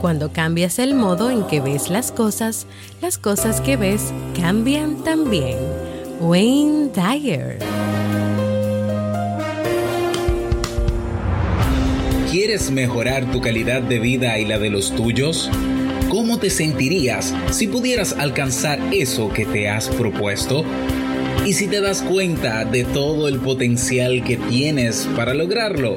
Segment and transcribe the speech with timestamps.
[0.00, 2.66] Cuando cambias el modo en que ves las cosas,
[3.02, 5.58] las cosas que ves cambian también.
[6.20, 7.58] Wayne Dyer.
[12.30, 15.50] ¿Quieres mejorar tu calidad de vida y la de los tuyos?
[16.08, 20.64] ¿Cómo te sentirías si pudieras alcanzar eso que te has propuesto?
[21.44, 25.96] ¿Y si te das cuenta de todo el potencial que tienes para lograrlo?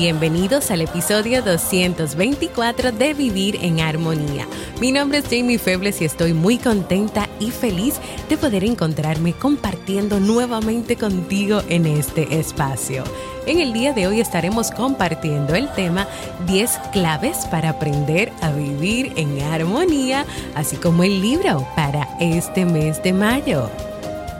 [0.00, 4.46] Bienvenidos al episodio 224 de Vivir en Armonía.
[4.80, 7.96] Mi nombre es Jamie Febles y estoy muy contenta y feliz
[8.28, 13.02] de poder encontrarme compartiendo nuevamente contigo en este espacio.
[13.46, 16.06] En el día de hoy estaremos compartiendo el tema
[16.46, 23.02] 10 claves para aprender a vivir en armonía, así como el libro para este mes
[23.02, 23.68] de mayo.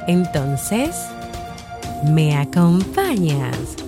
[0.07, 0.95] Entonces,
[2.05, 3.88] ¿me acompañas?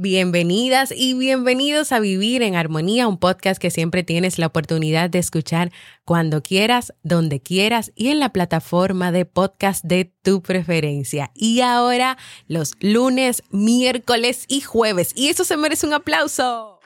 [0.00, 5.18] Bienvenidas y bienvenidos a Vivir en Armonía, un podcast que siempre tienes la oportunidad de
[5.18, 5.72] escuchar
[6.04, 11.32] cuando quieras, donde quieras y en la plataforma de podcast de tu preferencia.
[11.34, 15.10] Y ahora los lunes, miércoles y jueves.
[15.16, 16.78] Y eso se merece un aplauso.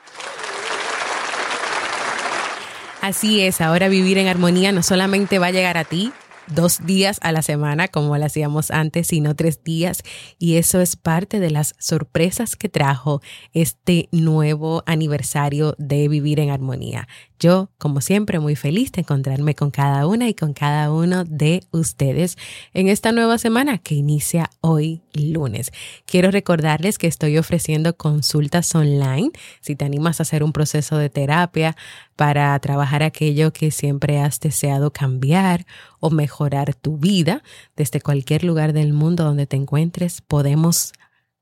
[2.99, 6.11] Así es, ahora Vivir en Armonía no solamente va a llegar a ti,
[6.47, 10.03] dos días a la semana como lo hacíamos antes, sino tres días.
[10.39, 13.21] Y eso es parte de las sorpresas que trajo
[13.53, 17.07] este nuevo aniversario de Vivir en Armonía.
[17.43, 21.61] Yo, como siempre, muy feliz de encontrarme con cada una y con cada uno de
[21.71, 22.37] ustedes
[22.73, 25.73] en esta nueva semana que inicia hoy lunes.
[26.05, 31.09] Quiero recordarles que estoy ofreciendo consultas online si te animas a hacer un proceso de
[31.09, 31.75] terapia
[32.15, 35.65] para trabajar aquello que siempre has deseado cambiar
[35.99, 37.43] o mejorar tu vida.
[37.75, 40.93] Desde cualquier lugar del mundo donde te encuentres, podemos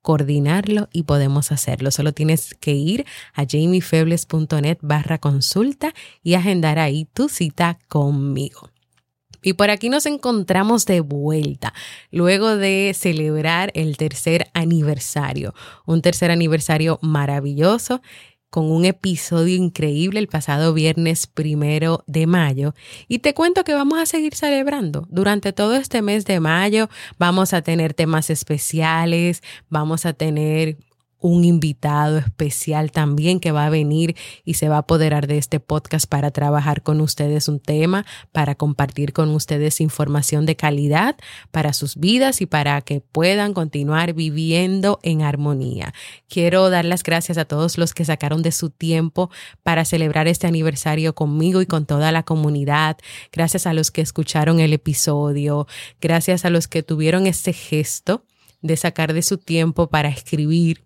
[0.01, 1.91] coordinarlo y podemos hacerlo.
[1.91, 8.69] Solo tienes que ir a jamiefebles.net barra consulta y agendar ahí tu cita conmigo.
[9.43, 11.73] Y por aquí nos encontramos de vuelta,
[12.11, 15.55] luego de celebrar el tercer aniversario,
[15.87, 18.01] un tercer aniversario maravilloso
[18.51, 22.75] con un episodio increíble el pasado viernes primero de mayo.
[23.07, 25.07] Y te cuento que vamos a seguir celebrando.
[25.09, 30.77] Durante todo este mes de mayo vamos a tener temas especiales, vamos a tener
[31.21, 35.59] un invitado especial también que va a venir y se va a apoderar de este
[35.59, 41.15] podcast para trabajar con ustedes un tema, para compartir con ustedes información de calidad
[41.51, 45.93] para sus vidas y para que puedan continuar viviendo en armonía.
[46.27, 49.29] Quiero dar las gracias a todos los que sacaron de su tiempo
[49.63, 52.97] para celebrar este aniversario conmigo y con toda la comunidad.
[53.31, 55.67] Gracias a los que escucharon el episodio.
[56.01, 58.25] Gracias a los que tuvieron ese gesto
[58.61, 60.83] de sacar de su tiempo para escribir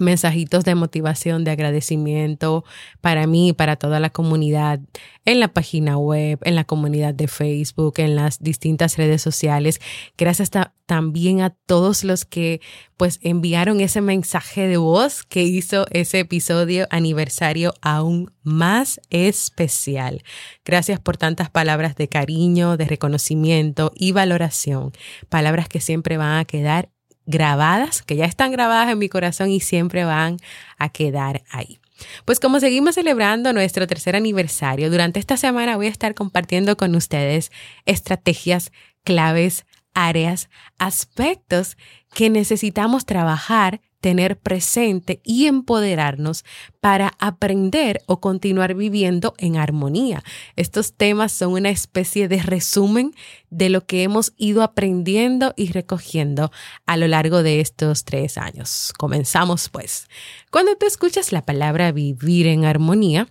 [0.00, 2.64] mensajitos de motivación, de agradecimiento
[3.00, 4.80] para mí y para toda la comunidad
[5.24, 9.80] en la página web, en la comunidad de Facebook, en las distintas redes sociales.
[10.16, 10.50] Gracias
[10.86, 12.60] también a todos los que
[12.96, 20.22] pues enviaron ese mensaje de voz que hizo ese episodio aniversario aún más especial.
[20.64, 24.92] Gracias por tantas palabras de cariño, de reconocimiento y valoración.
[25.28, 26.90] Palabras que siempre van a quedar
[27.30, 30.36] grabadas, que ya están grabadas en mi corazón y siempre van
[30.78, 31.80] a quedar ahí.
[32.24, 36.94] Pues como seguimos celebrando nuestro tercer aniversario, durante esta semana voy a estar compartiendo con
[36.94, 37.52] ustedes
[37.84, 38.72] estrategias,
[39.04, 40.48] claves, áreas,
[40.78, 41.76] aspectos
[42.14, 46.44] que necesitamos trabajar tener presente y empoderarnos
[46.80, 50.22] para aprender o continuar viviendo en armonía.
[50.56, 53.14] Estos temas son una especie de resumen
[53.50, 56.50] de lo que hemos ido aprendiendo y recogiendo
[56.86, 58.92] a lo largo de estos tres años.
[58.98, 60.08] Comenzamos pues.
[60.50, 63.28] Cuando tú escuchas la palabra vivir en armonía,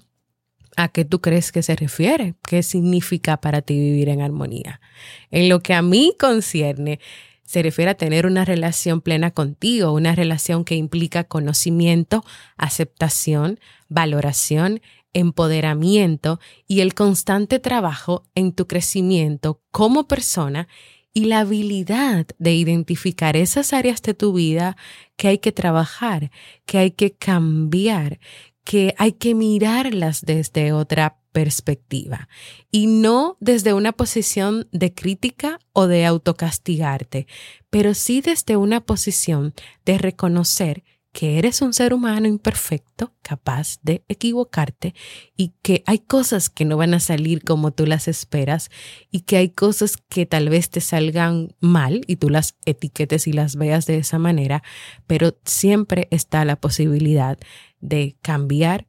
[0.79, 2.35] ¿A qué tú crees que se refiere?
[2.47, 4.79] ¿Qué significa para ti vivir en armonía?
[5.29, 7.01] En lo que a mí concierne,
[7.49, 12.23] se refiere a tener una relación plena contigo, una relación que implica conocimiento,
[12.57, 14.81] aceptación, valoración,
[15.13, 20.67] empoderamiento y el constante trabajo en tu crecimiento como persona
[21.11, 24.77] y la habilidad de identificar esas áreas de tu vida
[25.15, 26.29] que hay que trabajar,
[26.67, 28.19] que hay que cambiar,
[28.63, 32.27] que hay que mirarlas desde otra perspectiva
[32.71, 37.27] y no desde una posición de crítica o de autocastigarte,
[37.69, 39.53] pero sí desde una posición
[39.85, 44.93] de reconocer que eres un ser humano imperfecto, capaz de equivocarte
[45.35, 48.69] y que hay cosas que no van a salir como tú las esperas
[49.09, 53.33] y que hay cosas que tal vez te salgan mal y tú las etiquetes y
[53.33, 54.61] las veas de esa manera,
[55.07, 57.39] pero siempre está la posibilidad
[57.81, 58.87] de cambiar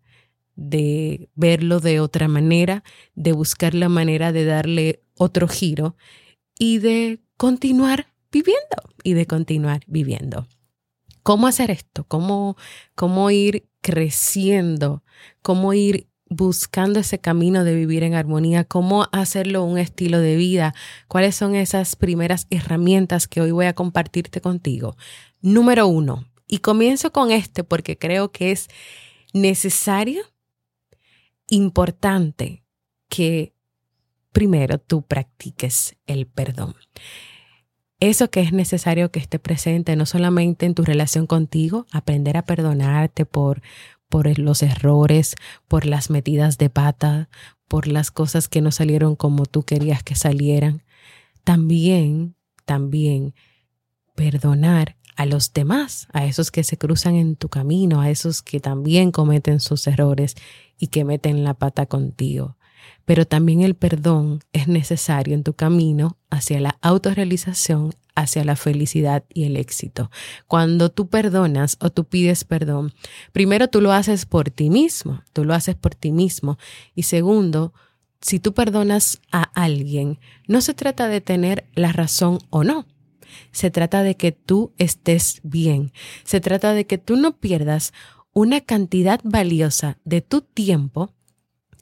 [0.60, 2.84] de verlo de otra manera,
[3.14, 5.96] de buscar la manera de darle otro giro
[6.58, 10.46] y de continuar viviendo y de continuar viviendo.
[11.22, 12.04] ¿Cómo hacer esto?
[12.04, 12.56] ¿Cómo,
[12.94, 15.02] cómo ir creciendo?
[15.40, 18.64] ¿Cómo ir buscando ese camino de vivir en armonía?
[18.64, 20.74] ¿Cómo hacerlo un estilo de vida?
[21.08, 24.96] ¿Cuáles son esas primeras herramientas que hoy voy a compartirte contigo?
[25.40, 28.68] Número uno, y comienzo con este porque creo que es
[29.32, 30.22] necesario
[31.50, 32.64] importante
[33.08, 33.54] que
[34.32, 36.74] primero tú practiques el perdón.
[37.98, 42.46] Eso que es necesario que esté presente no solamente en tu relación contigo, aprender a
[42.46, 43.60] perdonarte por,
[44.08, 45.34] por los errores,
[45.68, 47.28] por las metidas de pata,
[47.68, 50.82] por las cosas que no salieron como tú querías que salieran.
[51.44, 53.34] También, también
[54.14, 58.58] perdonar a los demás, a esos que se cruzan en tu camino, a esos que
[58.58, 60.34] también cometen sus errores
[60.78, 62.56] y que meten la pata contigo.
[63.04, 69.22] Pero también el perdón es necesario en tu camino hacia la autorrealización, hacia la felicidad
[69.28, 70.10] y el éxito.
[70.46, 72.94] Cuando tú perdonas o tú pides perdón,
[73.32, 76.56] primero tú lo haces por ti mismo, tú lo haces por ti mismo.
[76.94, 77.74] Y segundo,
[78.22, 80.18] si tú perdonas a alguien,
[80.48, 82.86] no se trata de tener la razón o no,
[83.52, 85.92] se trata de que tú estés bien.
[86.24, 87.92] Se trata de que tú no pierdas
[88.32, 91.14] una cantidad valiosa de tu tiempo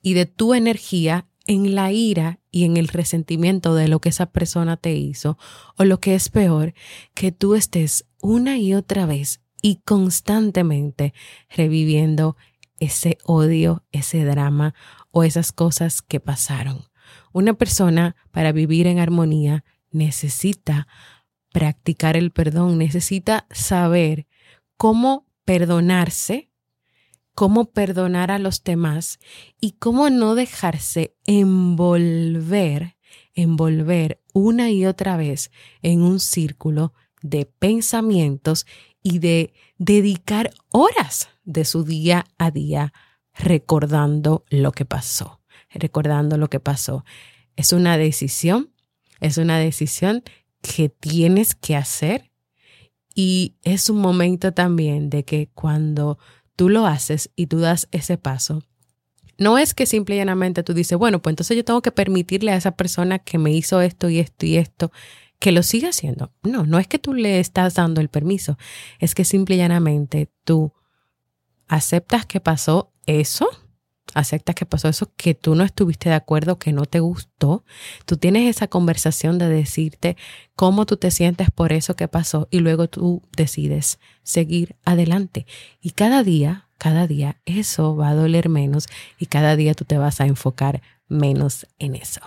[0.03, 4.27] y de tu energía en la ira y en el resentimiento de lo que esa
[4.27, 5.39] persona te hizo,
[5.77, 6.75] o lo que es peor,
[7.15, 11.15] que tú estés una y otra vez y constantemente
[11.49, 12.37] reviviendo
[12.79, 14.75] ese odio, ese drama
[15.11, 16.85] o esas cosas que pasaron.
[17.33, 20.87] Una persona para vivir en armonía necesita
[21.53, 24.27] practicar el perdón, necesita saber
[24.77, 26.51] cómo perdonarse,
[27.35, 29.19] cómo perdonar a los demás
[29.61, 32.97] y cómo no dejarse envolver,
[33.35, 35.51] envolver una y otra vez
[35.83, 36.93] en un círculo
[37.23, 38.67] de pensamientos
[39.03, 42.93] y de dedicar horas de su día a día
[43.35, 45.41] recordando lo que pasó,
[45.71, 47.05] recordando lo que pasó.
[47.57, 48.73] Es una decisión,
[49.21, 50.23] es una decisión
[50.63, 52.31] que tienes que hacer
[53.15, 56.19] y es un momento también de que cuando
[56.57, 58.63] tú lo haces y tú das ese paso,
[59.39, 62.53] no es que simple y llanamente tú dices, bueno, pues entonces yo tengo que permitirle
[62.53, 64.93] a esa persona que me hizo esto y esto y esto
[65.39, 66.33] que lo siga haciendo.
[66.43, 68.59] No, no es que tú le estás dando el permiso,
[68.99, 70.73] es que simple y llanamente tú
[71.69, 73.49] aceptas que pasó eso
[74.15, 77.65] aceptas que pasó eso, que tú no estuviste de acuerdo, que no te gustó.
[78.07, 80.17] Tú tienes esa conversación de decirte
[80.55, 85.47] cómo tú te sientes por eso que pasó y luego tú decides seguir adelante.
[85.81, 88.87] Y cada día, cada día eso va a doler menos
[89.19, 92.21] y cada día tú te vas a enfocar menos en eso.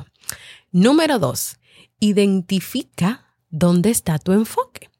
[0.71, 1.57] Número dos,
[1.99, 4.90] identifica dónde está tu enfoque.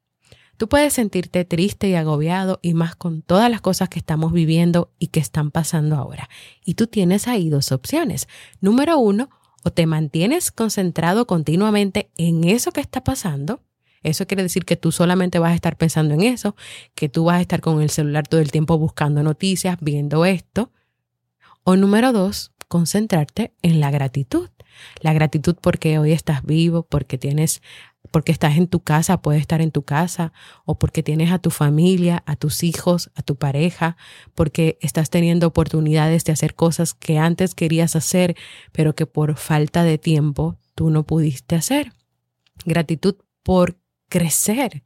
[0.61, 4.91] Tú puedes sentirte triste y agobiado y más con todas las cosas que estamos viviendo
[4.99, 6.29] y que están pasando ahora.
[6.63, 8.27] Y tú tienes ahí dos opciones.
[8.59, 9.31] Número uno,
[9.63, 13.63] o te mantienes concentrado continuamente en eso que está pasando.
[14.03, 16.55] Eso quiere decir que tú solamente vas a estar pensando en eso,
[16.93, 20.71] que tú vas a estar con el celular todo el tiempo buscando noticias, viendo esto.
[21.63, 24.51] O número dos, concentrarte en la gratitud.
[24.99, 27.63] La gratitud porque hoy estás vivo, porque tienes
[28.09, 30.33] porque estás en tu casa, puedes estar en tu casa,
[30.65, 33.97] o porque tienes a tu familia, a tus hijos, a tu pareja,
[34.33, 38.35] porque estás teniendo oportunidades de hacer cosas que antes querías hacer,
[38.71, 41.93] pero que por falta de tiempo tú no pudiste hacer.
[42.65, 43.77] Gratitud por
[44.09, 44.83] crecer,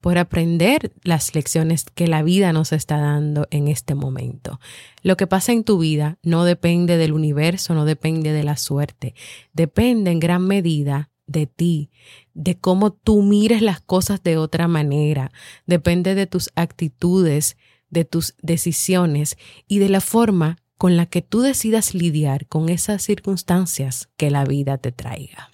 [0.00, 4.60] por aprender las lecciones que la vida nos está dando en este momento.
[5.02, 9.14] Lo que pasa en tu vida no depende del universo, no depende de la suerte,
[9.52, 11.90] depende en gran medida de ti,
[12.34, 15.30] de cómo tú mires las cosas de otra manera,
[15.66, 17.56] depende de tus actitudes,
[17.90, 19.36] de tus decisiones
[19.68, 24.44] y de la forma con la que tú decidas lidiar con esas circunstancias que la
[24.44, 25.50] vida te traiga.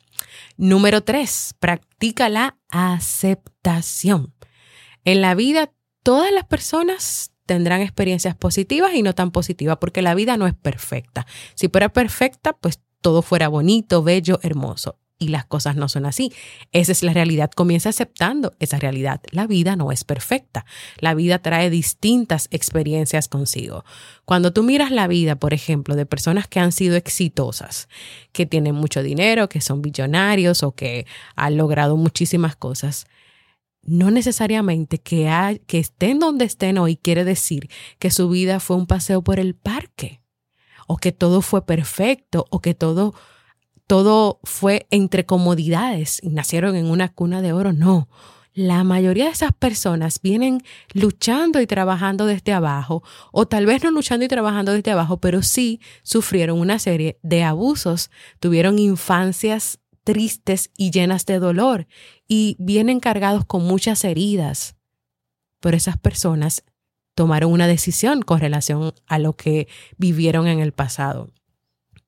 [0.57, 4.33] Número tres, practica la aceptación.
[5.05, 10.15] En la vida, todas las personas tendrán experiencias positivas y no tan positivas, porque la
[10.15, 11.27] vida no es perfecta.
[11.55, 14.99] Si fuera perfecta, pues todo fuera bonito, bello, hermoso.
[15.19, 16.33] Y las cosas no son así.
[16.73, 17.51] Esa es la realidad.
[17.55, 19.21] Comienza aceptando esa realidad.
[19.31, 20.67] La vida no es perfecta.
[20.99, 23.85] La vida trae distintas experiencias consigo.
[24.25, 27.89] Cuando tú miras la vida, por ejemplo, de personas que han sido exitosas,
[28.33, 31.07] que tienen mucho dinero, que son billonarios o que
[31.37, 33.07] han logrado muchísimas cosas,
[33.83, 37.69] no necesariamente que, que estén donde estén hoy quiere decir
[37.99, 40.23] que su vida fue un paseo por el parque
[40.87, 43.15] o que todo fue perfecto o que todo
[43.87, 47.73] todo fue entre comodidades y nacieron en una cuna de oro.
[47.73, 48.09] No,
[48.55, 50.63] la mayoría de esas personas vienen
[50.93, 55.43] luchando y trabajando desde abajo, o tal vez no luchando y trabajando desde abajo, pero
[55.43, 58.11] sí sufrieron una serie de abusos,
[58.41, 61.87] tuvieron infancias tristes y llenas de dolor
[62.29, 64.77] y vienen cargados con muchas heridas.
[65.61, 66.63] Pero esas personas
[67.15, 71.33] tomaron una decisión con relación a lo que vivieron en el pasado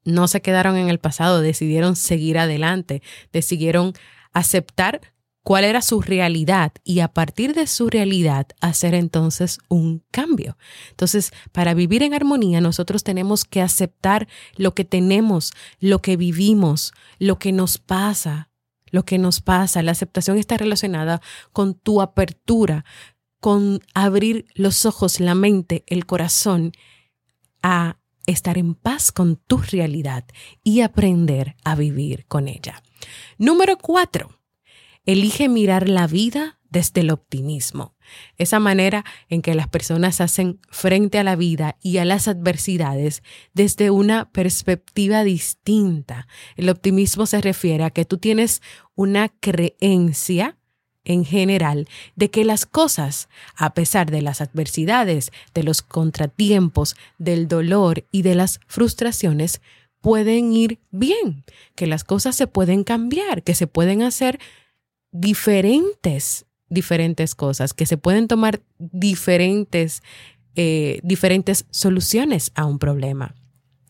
[0.06, 3.92] no se quedaron en el pasado, decidieron seguir adelante, decidieron
[4.32, 5.00] aceptar
[5.42, 10.58] cuál era su realidad y a partir de su realidad hacer entonces un cambio.
[10.90, 16.92] Entonces, para vivir en armonía, nosotros tenemos que aceptar lo que tenemos, lo que vivimos,
[17.18, 18.50] lo que nos pasa,
[18.90, 19.82] lo que nos pasa.
[19.82, 21.20] La aceptación está relacionada
[21.52, 22.84] con tu apertura,
[23.40, 26.72] con abrir los ojos, la mente, el corazón
[27.62, 30.24] a estar en paz con tu realidad
[30.62, 32.82] y aprender a vivir con ella.
[33.38, 34.40] Número cuatro,
[35.04, 37.94] elige mirar la vida desde el optimismo.
[38.36, 43.22] Esa manera en que las personas hacen frente a la vida y a las adversidades
[43.54, 46.26] desde una perspectiva distinta.
[46.56, 48.62] El optimismo se refiere a que tú tienes
[48.94, 50.58] una creencia
[51.06, 57.48] en general de que las cosas, a pesar de las adversidades, de los contratiempos, del
[57.48, 59.62] dolor y de las frustraciones,
[60.02, 61.44] pueden ir bien,
[61.74, 64.38] que las cosas se pueden cambiar, que se pueden hacer
[65.12, 70.02] diferentes, diferentes cosas, que se pueden tomar diferentes,
[70.56, 73.34] eh, diferentes soluciones a un problema.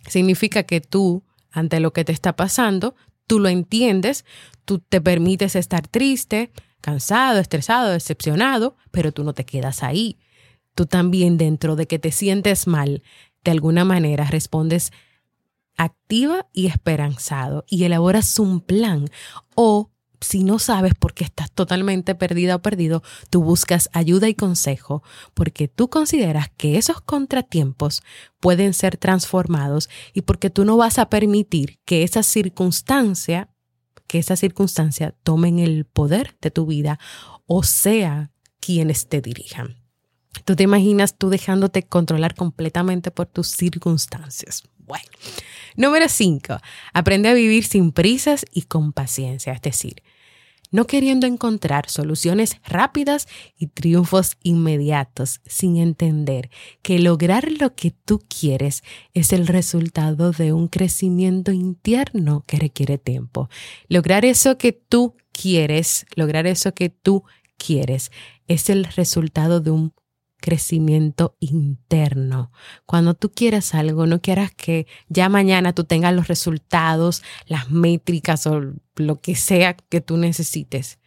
[0.07, 2.95] Significa que tú, ante lo que te está pasando,
[3.27, 4.25] tú lo entiendes,
[4.67, 6.51] tú te permites estar triste,
[6.87, 10.21] cansado, estresado, decepcionado, pero tú no te quedas ahí.
[10.77, 13.03] Tú también dentro de que te sientes mal,
[13.43, 14.93] de alguna manera respondes
[15.77, 19.07] activa y esperanzado y elaboras un plan
[19.57, 19.91] o
[20.21, 25.03] si no sabes por qué estás totalmente perdida o perdido, tú buscas ayuda y consejo
[25.35, 28.05] porque tú consideras que esos contratiempos
[28.39, 33.51] pueden ser transformados y porque tú no vas a permitir que esa circunstancia
[34.07, 36.99] que esa circunstancia tomen el poder de tu vida
[37.47, 39.77] o sea quienes te dirijan.
[40.45, 44.65] Tú te imaginas tú dejándote controlar completamente por tus circunstancias.
[44.79, 45.05] Bueno,
[45.77, 46.59] número cinco,
[46.93, 50.03] aprende a vivir sin prisas y con paciencia, es decir,
[50.71, 56.51] no queriendo encontrar soluciones rápidas y triunfos inmediatos, sin entender
[56.83, 58.83] que lograr lo que tú quieres
[59.15, 63.49] es el resultado de un crecimiento interno que requiere tiempo.
[63.89, 67.25] Lograr eso que tú quieres, lograr eso que tú
[67.57, 68.11] quieres,
[68.49, 69.93] es el resultado de un
[70.41, 72.53] crecimiento interno.
[72.85, 78.47] Cuando tú quieras algo, no quieras que ya mañana tú tengas los resultados, las métricas
[78.47, 80.99] o lo que sea que tú necesites.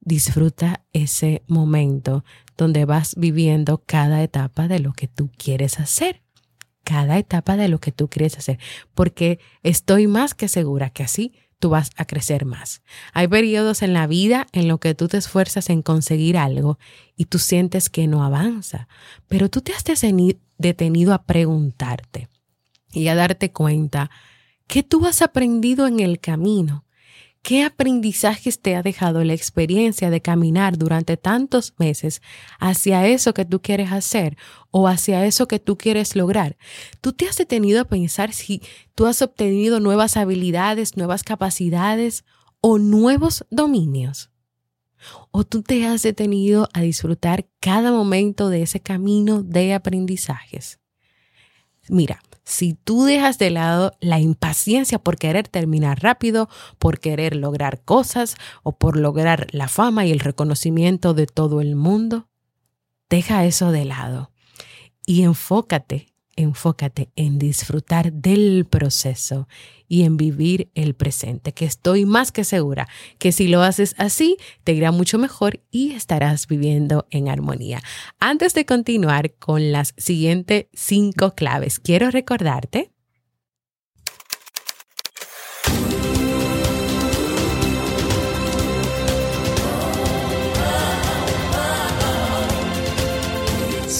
[0.00, 2.24] Disfruta ese momento
[2.56, 6.22] donde vas viviendo cada etapa de lo que tú quieres hacer.
[6.82, 8.58] Cada etapa de lo que tú quieres hacer.
[8.94, 12.82] Porque estoy más que segura que así tú vas a crecer más.
[13.12, 16.78] Hay periodos en la vida en los que tú te esfuerzas en conseguir algo
[17.16, 18.88] y tú sientes que no avanza,
[19.28, 22.28] pero tú te has detenido a preguntarte
[22.92, 24.10] y a darte cuenta
[24.66, 26.84] que tú has aprendido en el camino,
[27.42, 32.20] ¿Qué aprendizajes te ha dejado la experiencia de caminar durante tantos meses
[32.58, 34.36] hacia eso que tú quieres hacer
[34.70, 36.58] o hacia eso que tú quieres lograr?
[37.00, 38.62] ¿Tú te has detenido a pensar si
[38.94, 42.24] tú has obtenido nuevas habilidades, nuevas capacidades
[42.60, 44.30] o nuevos dominios?
[45.30, 50.79] ¿O tú te has detenido a disfrutar cada momento de ese camino de aprendizajes?
[51.88, 57.82] Mira, si tú dejas de lado la impaciencia por querer terminar rápido, por querer lograr
[57.82, 62.28] cosas o por lograr la fama y el reconocimiento de todo el mundo,
[63.08, 64.30] deja eso de lado
[65.06, 66.09] y enfócate
[66.42, 69.48] enfócate en disfrutar del proceso
[69.88, 74.36] y en vivir el presente, que estoy más que segura que si lo haces así,
[74.64, 77.82] te irá mucho mejor y estarás viviendo en armonía.
[78.18, 82.90] Antes de continuar con las siguientes cinco claves, quiero recordarte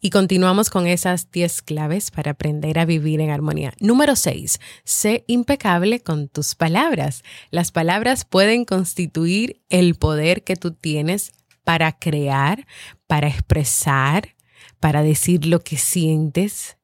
[0.00, 3.72] Y continuamos con esas 10 claves para aprender a vivir en armonía.
[3.80, 4.60] Número 6.
[4.84, 7.24] Sé impecable con tus palabras.
[7.50, 11.32] Las palabras pueden constituir el poder que tú tienes
[11.64, 12.64] para crear,
[13.08, 14.36] para expresar,
[14.78, 16.78] para decir lo que sientes.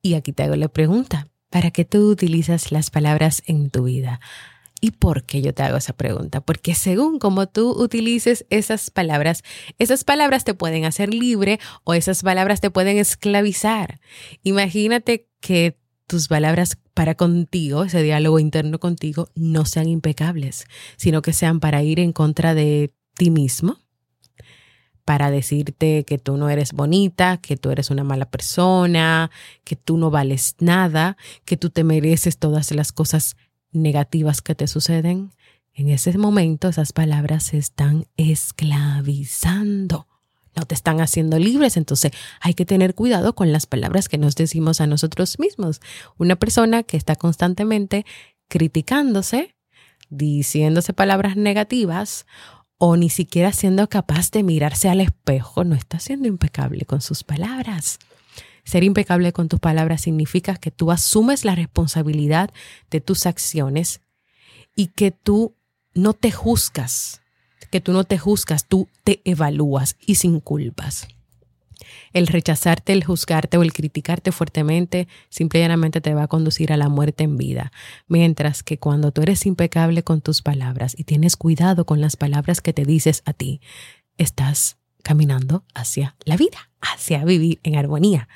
[0.00, 4.18] Y aquí te hago la pregunta, ¿para qué tú utilizas las palabras en tu vida?
[4.86, 6.40] ¿Y por qué yo te hago esa pregunta?
[6.40, 9.42] Porque según como tú utilices esas palabras,
[9.80, 13.98] esas palabras te pueden hacer libre o esas palabras te pueden esclavizar.
[14.44, 15.76] Imagínate que
[16.06, 20.66] tus palabras para contigo, ese diálogo interno contigo, no sean impecables,
[20.96, 23.78] sino que sean para ir en contra de ti mismo,
[25.04, 29.32] para decirte que tú no eres bonita, que tú eres una mala persona,
[29.64, 33.36] que tú no vales nada, que tú te mereces todas las cosas
[33.72, 35.30] negativas que te suceden,
[35.76, 40.06] en ese momento esas palabras se están esclavizando,
[40.56, 41.76] no te están haciendo libres.
[41.76, 45.82] Entonces hay que tener cuidado con las palabras que nos decimos a nosotros mismos.
[46.16, 48.06] Una persona que está constantemente
[48.48, 49.54] criticándose,
[50.08, 52.24] diciéndose palabras negativas
[52.78, 57.22] o ni siquiera siendo capaz de mirarse al espejo, no está siendo impecable con sus
[57.22, 57.98] palabras.
[58.66, 62.50] Ser impecable con tus palabras significa que tú asumes la responsabilidad
[62.90, 64.00] de tus acciones
[64.74, 65.54] y que tú
[65.94, 67.22] no te juzgas,
[67.70, 71.06] que tú no te juzgas, tú te evalúas y sin culpas.
[72.12, 76.88] El rechazarte, el juzgarte o el criticarte fuertemente simplemente te va a conducir a la
[76.88, 77.70] muerte en vida.
[78.08, 82.60] Mientras que cuando tú eres impecable con tus palabras y tienes cuidado con las palabras
[82.60, 83.60] que te dices a ti,
[84.18, 84.76] estás
[85.06, 88.28] caminando hacia la vida, hacia vivir en armonía.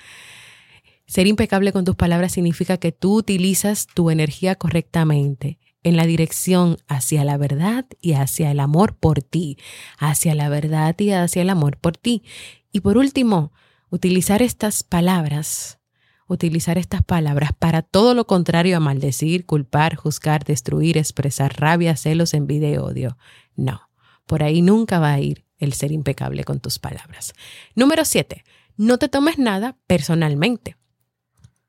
[1.04, 6.76] Ser impecable con tus palabras significa que tú utilizas tu energía correctamente en la dirección
[6.87, 9.59] hacia la verdad y hacia el amor por ti,
[9.98, 12.22] hacia la verdad y hacia el amor por ti.
[12.70, 13.52] Y por último,
[13.88, 15.80] utilizar estas palabras,
[16.28, 22.33] utilizar estas palabras para todo lo contrario a maldecir, culpar, juzgar, destruir, expresar rabia, celos,
[22.33, 23.18] envidia y odio.
[23.56, 23.90] No,
[24.26, 27.34] por ahí nunca va a ir el ser impecable con tus palabras.
[27.74, 28.44] Número siete,
[28.76, 30.76] no te tomes nada personalmente.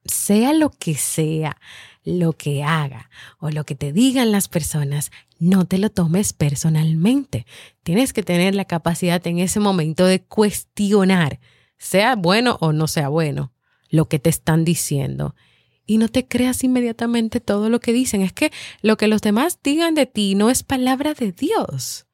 [0.05, 1.57] Sea lo que sea,
[2.03, 7.45] lo que haga o lo que te digan las personas, no te lo tomes personalmente.
[7.83, 11.39] Tienes que tener la capacidad en ese momento de cuestionar,
[11.77, 13.53] sea bueno o no sea bueno,
[13.89, 15.35] lo que te están diciendo.
[15.85, 18.21] Y no te creas inmediatamente todo lo que dicen.
[18.21, 18.51] Es que
[18.81, 22.05] lo que los demás digan de ti no es palabra de Dios.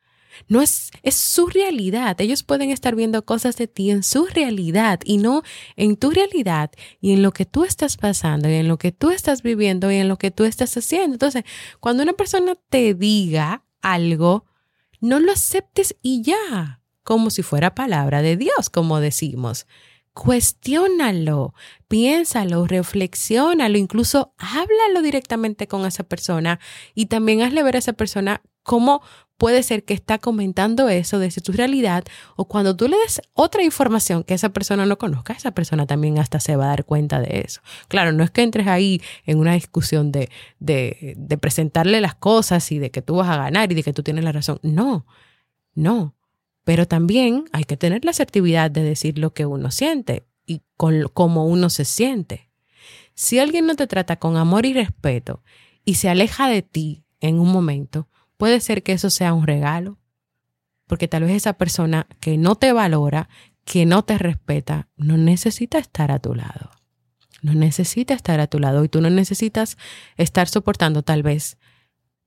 [0.47, 2.19] No es, es su realidad.
[2.21, 5.43] Ellos pueden estar viendo cosas de ti en su realidad y no
[5.76, 9.12] en tu realidad y en lo que tú estás pasando y en lo que tú
[9.12, 11.15] estás viviendo y en lo que tú estás haciendo.
[11.15, 11.43] Entonces,
[11.80, 14.45] cuando una persona te diga algo,
[15.00, 19.67] no lo aceptes y ya, como si fuera palabra de Dios, como decimos.
[20.13, 21.54] Cuestiónalo,
[21.88, 26.60] piénsalo, reflexiónalo, incluso háblalo directamente con esa persona
[26.95, 29.04] y también hazle ver a esa persona cómo
[29.38, 32.04] puede ser que está comentando eso desde tu realidad
[32.36, 36.17] o cuando tú le des otra información que esa persona no conozca, esa persona también
[36.17, 37.62] hasta se va a dar cuenta de eso.
[37.88, 42.71] Claro, no es que entres ahí en una discusión de, de, de presentarle las cosas
[42.71, 44.60] y de que tú vas a ganar y de que tú tienes la razón.
[44.63, 45.06] No,
[45.73, 46.15] no.
[46.63, 51.08] Pero también hay que tener la asertividad de decir lo que uno siente y con,
[51.13, 52.50] cómo uno se siente.
[53.13, 55.43] Si alguien no te trata con amor y respeto
[55.86, 60.00] y se aleja de ti en un momento, puede ser que eso sea un regalo,
[60.88, 63.30] porque tal vez esa persona que no te valora,
[63.65, 66.71] que no te respeta, no necesita estar a tu lado.
[67.41, 69.78] No necesita estar a tu lado y tú no necesitas
[70.15, 71.58] estar soportando tal vez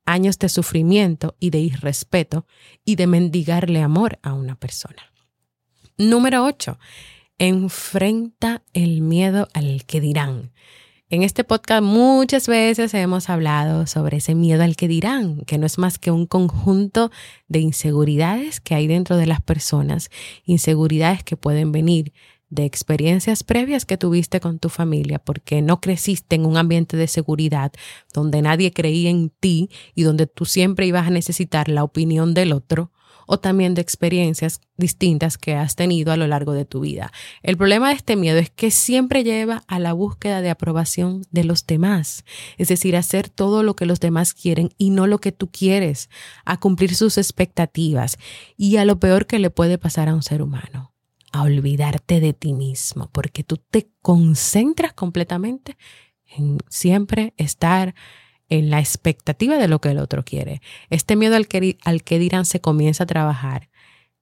[0.04, 2.46] años de sufrimiento y de irrespeto
[2.84, 5.12] y de mendigarle amor a una persona.
[5.96, 6.78] Número 8.
[7.38, 10.52] Enfrenta el miedo al que dirán.
[11.12, 15.66] En este podcast muchas veces hemos hablado sobre ese miedo al que dirán, que no
[15.66, 17.10] es más que un conjunto
[17.48, 20.08] de inseguridades que hay dentro de las personas,
[20.44, 22.12] inseguridades que pueden venir
[22.48, 27.08] de experiencias previas que tuviste con tu familia, porque no creciste en un ambiente de
[27.08, 27.72] seguridad
[28.14, 32.52] donde nadie creía en ti y donde tú siempre ibas a necesitar la opinión del
[32.52, 32.92] otro
[33.32, 37.12] o también de experiencias distintas que has tenido a lo largo de tu vida.
[37.44, 41.44] El problema de este miedo es que siempre lleva a la búsqueda de aprobación de
[41.44, 42.24] los demás,
[42.58, 46.10] es decir, hacer todo lo que los demás quieren y no lo que tú quieres,
[46.44, 48.18] a cumplir sus expectativas
[48.56, 50.92] y a lo peor que le puede pasar a un ser humano,
[51.30, 55.76] a olvidarte de ti mismo, porque tú te concentras completamente
[56.26, 57.94] en siempre estar
[58.50, 60.60] en la expectativa de lo que el otro quiere.
[60.90, 63.70] Este miedo al que, dirán se comienza a trabajar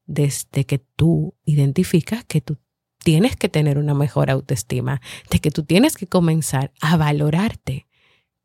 [0.06, 2.58] desde que tú identificas que tú
[3.02, 7.86] tienes que tener una mejor autoestima, de que tú tienes que comenzar a valorarte.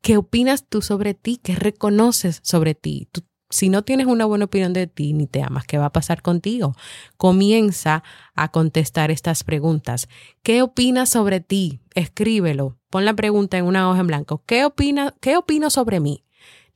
[0.00, 1.38] ¿Qué opinas tú sobre ti?
[1.42, 3.08] ¿Qué reconoces sobre ti?
[3.12, 5.92] Tú si no tienes una buena opinión de ti ni te amas, ¿qué va a
[5.92, 6.74] pasar contigo?
[7.16, 8.02] Comienza
[8.34, 10.08] a contestar estas preguntas.
[10.42, 11.80] ¿Qué opinas sobre ti?
[11.94, 12.78] Escríbelo.
[12.90, 14.42] Pon la pregunta en una hoja en blanco.
[14.46, 16.24] ¿Qué, opina, ¿Qué opino sobre mí?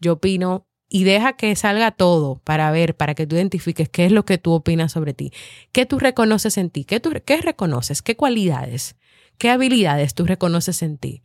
[0.00, 4.12] Yo opino y deja que salga todo para ver, para que tú identifiques qué es
[4.12, 5.32] lo que tú opinas sobre ti.
[5.72, 6.84] ¿Qué tú reconoces en ti?
[6.84, 8.02] ¿Qué, tú, qué reconoces?
[8.02, 8.96] ¿Qué cualidades?
[9.36, 11.22] ¿Qué habilidades tú reconoces en ti?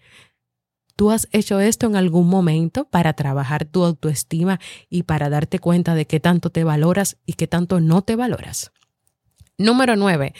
[0.95, 5.95] ¿Tú has hecho esto en algún momento para trabajar tu autoestima y para darte cuenta
[5.95, 8.71] de qué tanto te valoras y qué tanto no te valoras?
[9.57, 10.33] Número 9.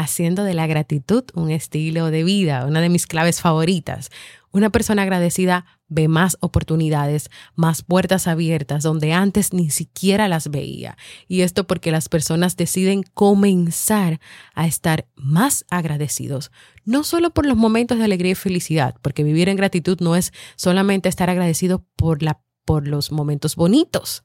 [0.00, 4.10] Haciendo de la gratitud un estilo de vida, una de mis claves favoritas.
[4.52, 10.96] Una persona agradecida ve más oportunidades, más puertas abiertas donde antes ni siquiera las veía.
[11.26, 14.20] Y esto porque las personas deciden comenzar
[14.54, 16.52] a estar más agradecidos,
[16.84, 20.32] no solo por los momentos de alegría y felicidad, porque vivir en gratitud no es
[20.54, 24.22] solamente estar agradecido por, la, por los momentos bonitos,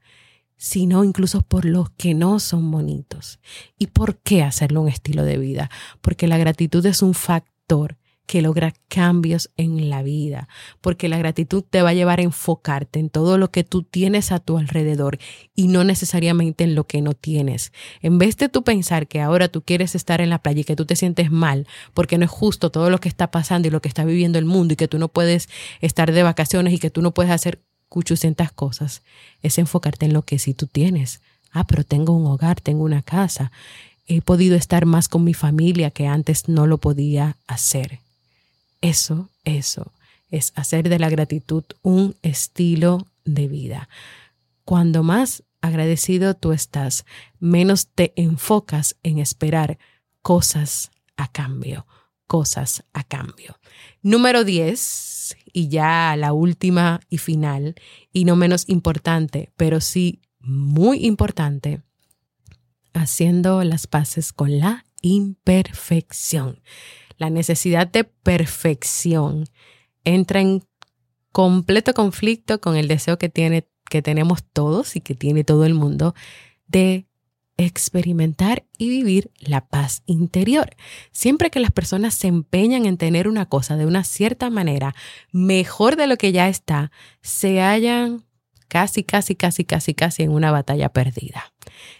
[0.57, 3.39] sino incluso por los que no son bonitos.
[3.77, 5.69] ¿Y por qué hacerlo un estilo de vida?
[6.01, 10.47] Porque la gratitud es un factor que logra cambios en la vida,
[10.81, 14.31] porque la gratitud te va a llevar a enfocarte en todo lo que tú tienes
[14.31, 15.17] a tu alrededor
[15.55, 17.73] y no necesariamente en lo que no tienes.
[18.01, 20.75] En vez de tú pensar que ahora tú quieres estar en la playa y que
[20.75, 23.81] tú te sientes mal porque no es justo todo lo que está pasando y lo
[23.81, 25.49] que está viviendo el mundo y que tú no puedes
[25.81, 27.61] estar de vacaciones y que tú no puedes hacer
[27.93, 29.03] cuchucientas cosas,
[29.43, 31.21] es enfocarte en lo que sí tú tienes.
[31.51, 33.51] Ah, pero tengo un hogar, tengo una casa,
[34.07, 37.99] he podido estar más con mi familia que antes no lo podía hacer.
[38.81, 39.91] Eso, eso
[40.31, 43.89] es hacer de la gratitud un estilo de vida.
[44.65, 47.05] Cuando más agradecido tú estás,
[47.39, 49.77] menos te enfocas en esperar
[50.23, 51.85] cosas a cambio,
[52.25, 53.59] cosas a cambio.
[54.01, 57.75] Número 10, y ya la última y final,
[58.11, 61.83] y no menos importante, pero sí muy importante,
[62.93, 66.61] haciendo las paces con la imperfección.
[67.17, 69.45] La necesidad de perfección
[70.03, 70.63] entra en
[71.31, 75.73] completo conflicto con el deseo que, tiene, que tenemos todos y que tiene todo el
[75.75, 76.15] mundo
[76.67, 77.07] de
[77.57, 80.75] experimentar y vivir la paz interior.
[81.11, 84.95] Siempre que las personas se empeñan en tener una cosa de una cierta manera
[85.31, 88.25] mejor de lo que ya está, se hallan
[88.73, 91.53] casi, casi, casi, casi, casi en una batalla perdida.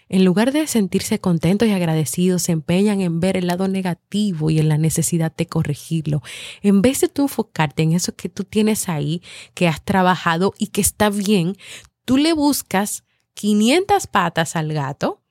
[0.08, 4.58] En lugar de sentirse contentos y agradecidos, se empeñan en ver el lado negativo y
[4.58, 6.20] en la necesidad de corregirlo.
[6.62, 9.22] En vez de tú enfocarte en eso que tú tienes ahí,
[9.54, 11.56] que has trabajado y que está bien,
[12.04, 15.23] tú le buscas 500 patas al gato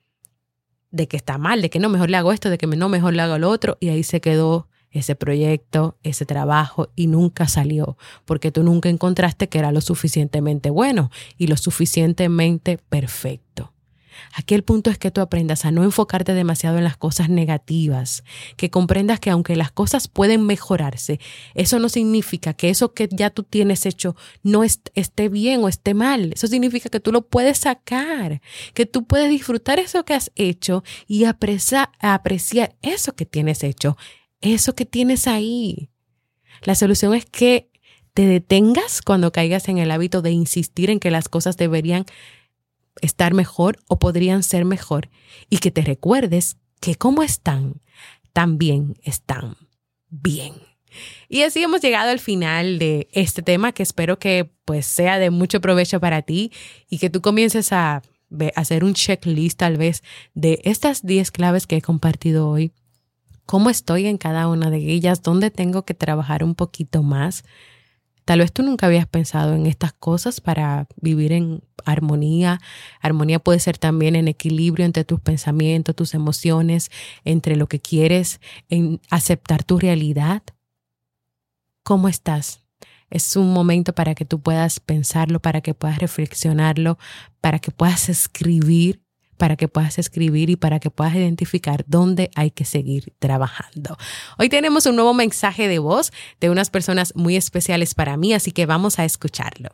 [0.94, 3.14] de que está mal, de que no, mejor le hago esto, de que no, mejor
[3.14, 7.98] le hago lo otro, y ahí se quedó ese proyecto, ese trabajo y nunca salió,
[8.24, 13.73] porque tú nunca encontraste que era lo suficientemente bueno y lo suficientemente perfecto.
[14.34, 18.24] Aquí el punto es que tú aprendas a no enfocarte demasiado en las cosas negativas,
[18.56, 21.20] que comprendas que aunque las cosas pueden mejorarse,
[21.54, 25.94] eso no significa que eso que ya tú tienes hecho no esté bien o esté
[25.94, 26.32] mal.
[26.34, 28.40] Eso significa que tú lo puedes sacar,
[28.74, 33.96] que tú puedes disfrutar eso que has hecho y apreciar, apreciar eso que tienes hecho,
[34.40, 35.90] eso que tienes ahí.
[36.62, 37.70] La solución es que
[38.14, 42.06] te detengas cuando caigas en el hábito de insistir en que las cosas deberían
[43.00, 45.10] estar mejor o podrían ser mejor
[45.50, 47.80] y que te recuerdes que como están,
[48.32, 49.56] también están
[50.10, 50.54] bien.
[51.28, 55.30] Y así hemos llegado al final de este tema que espero que pues sea de
[55.30, 56.52] mucho provecho para ti
[56.88, 58.02] y que tú comiences a
[58.54, 60.02] hacer un checklist tal vez
[60.34, 62.72] de estas 10 claves que he compartido hoy.
[63.46, 65.22] ¿Cómo estoy en cada una de ellas?
[65.22, 67.44] ¿Dónde tengo que trabajar un poquito más?
[68.24, 72.60] Tal vez tú nunca habías pensado en estas cosas para vivir en armonía.
[73.00, 76.90] Armonía puede ser también en equilibrio entre tus pensamientos, tus emociones,
[77.24, 80.42] entre lo que quieres, en aceptar tu realidad.
[81.84, 82.64] ¿Cómo estás?
[83.10, 86.98] Es un momento para que tú puedas pensarlo, para que puedas reflexionarlo,
[87.42, 89.03] para que puedas escribir
[89.36, 93.96] para que puedas escribir y para que puedas identificar dónde hay que seguir trabajando.
[94.38, 98.52] Hoy tenemos un nuevo mensaje de voz de unas personas muy especiales para mí, así
[98.52, 99.70] que vamos a escucharlo.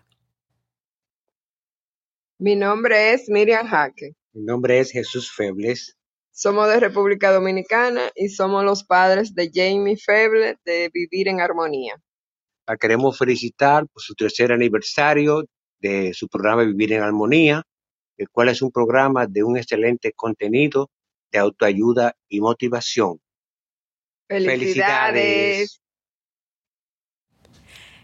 [2.38, 4.14] Mi nombre es Miriam Jaque.
[4.32, 5.96] Mi nombre es Jesús Febles.
[6.30, 11.96] Somos de República Dominicana y somos los padres de Jamie Feble de Vivir en Armonía.
[12.66, 15.44] La queremos felicitar por su tercer aniversario
[15.80, 17.62] de su programa Vivir en Armonía
[18.20, 20.90] el cual es un programa de un excelente contenido
[21.32, 23.18] de autoayuda y motivación.
[24.28, 25.80] Felicidades.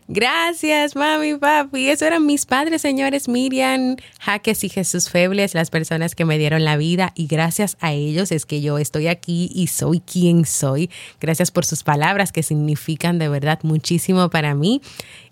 [0.09, 1.91] Gracias, mami, papi.
[1.91, 6.65] Eso eran mis padres, señores Miriam, Jaques y Jesús Febles, las personas que me dieron
[6.65, 7.13] la vida.
[7.15, 10.91] Y gracias a ellos es que yo estoy aquí y soy quien soy.
[11.21, 14.81] Gracias por sus palabras que significan de verdad muchísimo para mí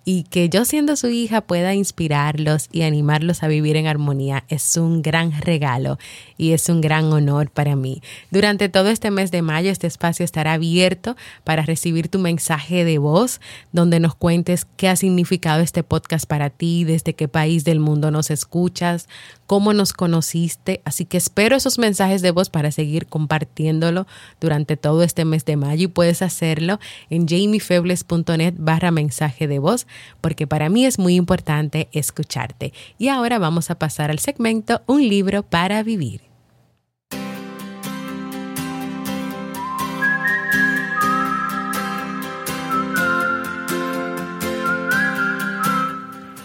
[0.05, 4.77] y que yo siendo su hija pueda inspirarlos y animarlos a vivir en armonía es
[4.77, 5.99] un gran regalo
[6.37, 8.03] y es un gran honor para mí.
[8.31, 12.99] Durante todo este mes de mayo este espacio estará abierto para recibir tu mensaje de
[12.99, 13.41] voz
[13.73, 18.11] donde nos cuentes qué ha significado este podcast para ti, desde qué país del mundo
[18.11, 19.09] nos escuchas,
[19.47, 20.83] cómo nos conociste.
[20.85, 24.07] Así que espero esos mensajes de voz para seguir compartiéndolo
[24.41, 29.87] durante todo este mes de mayo y puedes hacerlo en jamiefebles.net barra mensaje de voz
[30.21, 32.73] porque para mí es muy importante escucharte.
[32.99, 36.23] Y ahora vamos a pasar al segmento Un libro para vivir.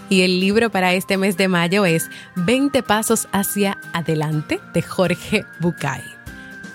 [0.09, 5.45] Y el libro para este mes de mayo es 20 Pasos hacia adelante de Jorge
[5.59, 6.18] Bucay.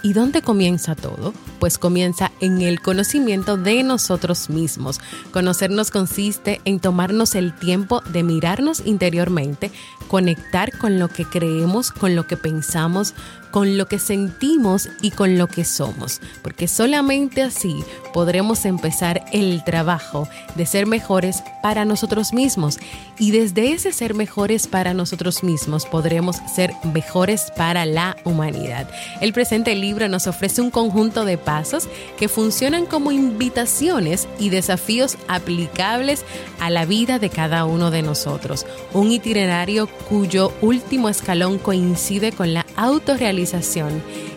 [0.05, 1.33] ¿Y dónde comienza todo?
[1.59, 5.01] Pues comienza en el conocimiento de nosotros mismos.
[5.33, 9.73] Conocernos consiste en tomarnos el tiempo de mirarnos interiormente,
[10.09, 13.15] conectar con lo que creemos, con lo que pensamos,
[13.55, 19.63] con lo que sentimos y con lo que somos, porque solamente así podremos empezar el
[19.63, 22.81] trabajo de ser mejores para nosotros mismos.
[23.17, 28.91] Y desde ese ser mejores para nosotros mismos podremos ser mejores para la humanidad.
[29.21, 31.89] El presente libro nos ofrece un conjunto de pasos
[32.19, 36.25] que funcionan como invitaciones y desafíos aplicables
[36.59, 42.53] a la vida de cada uno de nosotros, un itinerario cuyo último escalón coincide con
[42.53, 43.44] la autorrealización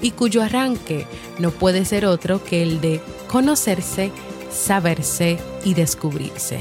[0.02, 1.06] y cuyo arranque
[1.40, 4.12] no puede ser otro que el de conocerse,
[4.52, 6.60] saberse y descubrirse.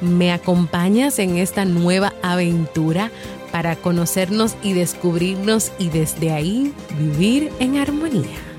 [0.00, 3.10] ¿Me acompañas en esta nueva aventura
[3.52, 8.49] para conocernos y descubrirnos y desde ahí vivir en armonía?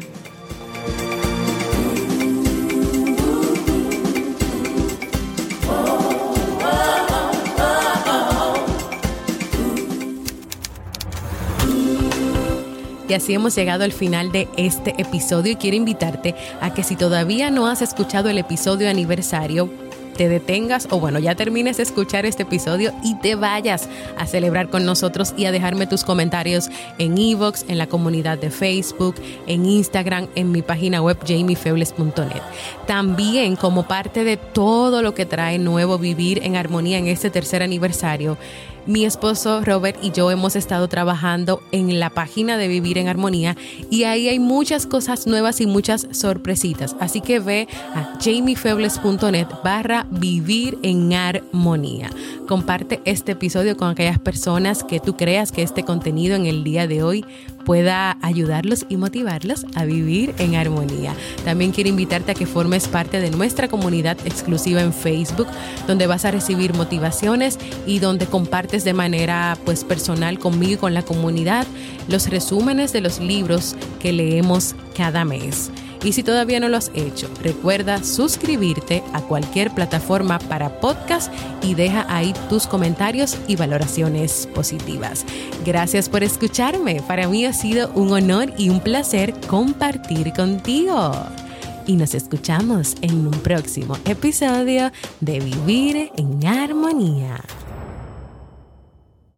[13.12, 16.96] Y así hemos llegado al final de este episodio y quiero invitarte a que si
[16.96, 19.70] todavía no has escuchado el episodio aniversario,
[20.16, 24.70] te detengas o bueno, ya termines de escuchar este episodio y te vayas a celebrar
[24.70, 26.70] con nosotros y a dejarme tus comentarios
[27.00, 32.42] en Evox, en la comunidad de Facebook, en Instagram, en mi página web jamiefebles.net.
[32.88, 37.62] También como parte de todo lo que trae nuevo vivir en armonía en este tercer
[37.62, 38.38] aniversario,
[38.88, 43.56] Mi esposo Robert y yo hemos estado trabajando en la página de Vivir en Armonía
[43.92, 46.96] y ahí hay muchas cosas nuevas y muchas sorpresitas.
[47.00, 52.10] Así que ve a jamiefebles.net barra Vivir en Armonía.
[52.48, 56.88] Comparte este episodio con aquellas personas que tú creas que este contenido en el día
[56.88, 57.24] de hoy
[57.64, 61.14] pueda ayudarlos y motivarlos a vivir en armonía.
[61.44, 65.48] También quiero invitarte a que formes parte de nuestra comunidad exclusiva en Facebook,
[65.88, 70.94] donde vas a recibir motivaciones y donde compartes de manera pues personal conmigo y con
[70.94, 71.68] la comunidad
[72.08, 75.72] los resúmenes de los libros que leemos cada mes.
[76.04, 81.76] Y si todavía no lo has hecho, recuerda suscribirte a cualquier plataforma para podcast y
[81.76, 85.26] deja ahí tus comentarios y valoraciones positivas.
[85.66, 87.02] Gracias por escucharme.
[87.08, 91.12] Para mí ha sido un honor y un placer compartir contigo.
[91.86, 97.42] Y nos escuchamos en un próximo episodio de Vivir en Armonía.